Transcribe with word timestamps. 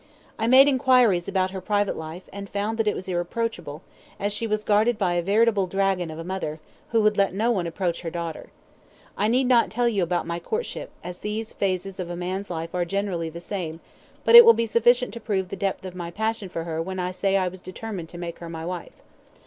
I 0.39 0.47
made 0.47 0.67
enquiries 0.67 1.27
about 1.27 1.51
her 1.51 1.61
private 1.61 1.95
life, 1.95 2.23
and 2.33 2.49
found 2.49 2.79
that 2.79 2.87
it 2.87 2.95
was 2.95 3.07
irreproachable, 3.07 3.83
as 4.19 4.33
she 4.33 4.47
was 4.47 4.63
guarded 4.63 4.97
by 4.97 5.13
a 5.13 5.21
veritable 5.21 5.67
dragon 5.67 6.09
of 6.09 6.17
a 6.17 6.23
mother, 6.23 6.59
who 6.89 7.03
would 7.03 7.19
let 7.19 7.35
no 7.35 7.51
one 7.51 7.67
approach 7.67 8.01
her 8.01 8.09
daughter. 8.09 8.49
I 9.15 9.27
need 9.27 9.43
not 9.43 9.69
tell 9.69 9.85
about 10.01 10.25
my 10.25 10.39
courtship, 10.39 10.89
as 11.03 11.19
these 11.19 11.53
phases 11.53 11.99
of 11.99 12.09
a 12.09 12.15
man's 12.15 12.49
life 12.49 12.73
are 12.73 12.83
generally 12.83 13.29
the 13.29 13.39
same, 13.39 13.79
but 14.25 14.33
it 14.33 14.43
will 14.43 14.53
be 14.53 14.65
sufficient 14.65 15.13
to 15.13 15.19
prove 15.19 15.49
the 15.49 15.55
depth 15.55 15.85
of 15.85 15.93
my 15.93 16.09
passion 16.09 16.49
for 16.49 16.63
her 16.63 16.81
when 16.81 16.97
I 16.97 17.11
say 17.11 17.33
that 17.33 17.51
I 17.53 17.55
determined 17.63 18.09
to 18.09 18.17
make 18.17 18.39
her 18.39 18.49
my 18.49 18.65
wife. 18.65 18.93